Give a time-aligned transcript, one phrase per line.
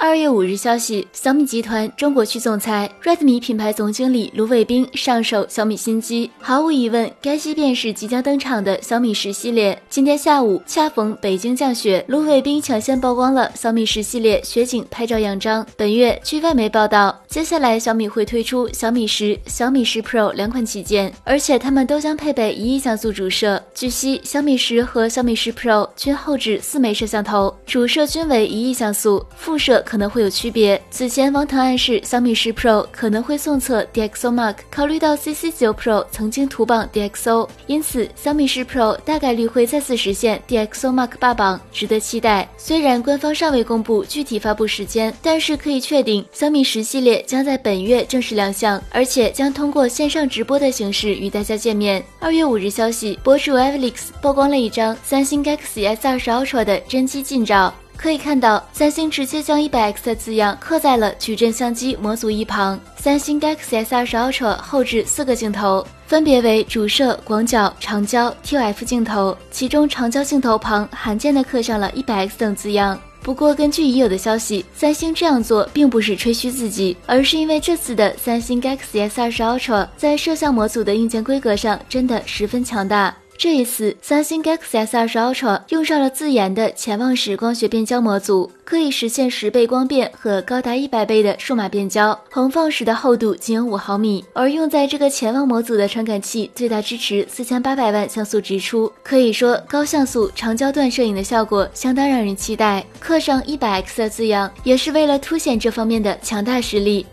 [0.00, 6.30] 二月五日消息，小米集团中国区总裁、Redmi 品牌总经理卢伟冰上手小米新机。
[6.38, 9.76] 毫无疑问，该机便是即将登场的小米十系列。
[9.90, 15.66] 今天下午，恰逢北京降雪，卢伟冰抢先曝光了小米十系列雪景拍照样张。
[15.76, 23.60] 本月，据外媒报道，接下来小米会推出小米十、小米十 Pro 两款旗舰，而且它们都将配备一亿像素主摄。
[23.74, 29.84] 据悉，小米十和小米十 Pro 均后置四枚摄像头，主摄均为一亿像素，副摄。
[29.88, 30.78] 可能会有区别。
[30.90, 42.46] 此前，王腾暗示小米十 Pro 可能会送测 DxO Mark，考虑到 CC 九 Pro 曾经图榜 DxO，因此小米十 Pro 大概率会再次实现 DxO Mark 霸榜，值得期待。
[42.58, 52.04] 虽然官方尚未公布具体发布时间，但是可以确定小米十系列将在本月正式亮相，而且将通过线上直播的形式与大家见面。
[52.20, 57.72] 二月五日消息，博主 Evelix 曝光了一张三星 Galaxy S 二十 Ultra 的真机近照。
[57.98, 62.78] 可以看到，三星直接将 100x 的字样刻在了矩阵相机模组一旁。
[62.96, 72.96] 三星 Galaxy S20 Ultra 后置四个镜头，分别为主摄、广角、长焦、TOF 镜头，其中长焦镜头旁罕见的刻上了 100x 等字样。
[73.20, 83.12] 不过，根据已有的消息，三星这样做并不是吹嘘自己，而是因为这次的三星 Galaxy S20 Ultra 在摄像模组的硬件规格上真的十分强大。
[83.38, 94.24] 这一次，三星 Galaxy S20 Ultra 用上了自研的潜望式光学变焦模组，可以实现十倍光变和高达一百倍的数码变焦，横放时的厚度仅有五毫米。
[94.32, 102.84] 而用在这个潜望模组的传感器最大支持四千八百万像素直出，可以说高像素长焦段摄影的效果相当让人期待。
[102.98, 107.06] 刻上一百 X 的字样，也是为了凸显这方面的强大实力。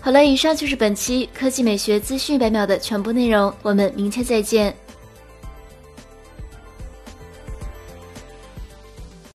[0.00, 4.72] 好了，以上就是本期科技美学资讯百秒的全部内容，我们明天再见。